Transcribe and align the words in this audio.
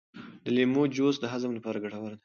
د 0.43 0.45
لیمو 0.55 0.83
جوس 0.95 1.15
د 1.19 1.25
هضم 1.33 1.51
لپاره 1.57 1.81
ګټور 1.83 2.11
دی. 2.13 2.19